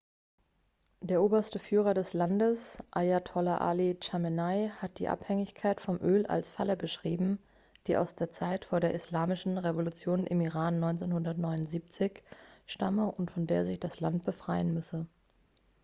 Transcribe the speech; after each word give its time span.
der 1.01 1.21
oberste 1.21 1.59
führer 1.59 1.93
des 1.93 2.13
landes 2.13 2.79
ayatollah 2.89 3.59
ali 3.59 3.99
chamenei 4.03 4.69
hat 4.79 4.97
die 4.97 5.07
abhängigkeit 5.07 5.79
vom 5.79 6.01
öl 6.01 6.25
als 6.25 6.49
falle 6.49 6.75
beschrieben 6.75 7.37
die 7.85 7.97
aus 7.97 8.15
der 8.15 8.31
zeit 8.31 8.65
vor 8.65 8.79
der 8.79 8.95
islamischen 8.95 9.59
revolution 9.59 10.25
im 10.25 10.41
iran 10.41 10.83
1979 10.83 12.23
stamme 12.65 13.11
und 13.11 13.29
von 13.29 13.45
der 13.45 13.67
sich 13.67 13.79
das 13.79 13.99
land 13.99 14.25
befreien 14.25 14.73
müsse 14.73 15.05